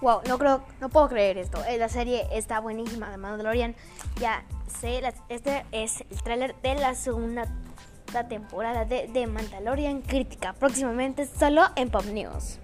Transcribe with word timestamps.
Wow, 0.00 0.20
no 0.28 0.38
creo, 0.38 0.62
no 0.80 0.88
puedo 0.88 1.08
creer 1.08 1.38
esto. 1.38 1.64
Eh, 1.64 1.76
la 1.78 1.88
serie 1.88 2.26
está 2.32 2.60
buenísima 2.60 3.10
de 3.10 3.16
Mandalorian. 3.16 3.74
Ya 4.20 4.44
sé, 4.80 5.02
este 5.28 5.64
es 5.72 6.02
el 6.10 6.22
tráiler 6.22 6.54
de 6.62 6.74
la 6.76 6.94
segunda 6.94 7.48
temporada 8.28 8.84
de, 8.84 9.08
de 9.08 9.26
Mandalorian 9.26 10.02
Crítica. 10.02 10.52
Próximamente 10.52 11.26
solo 11.26 11.62
en 11.76 11.90
Pop 11.90 12.04
News. 12.04 12.58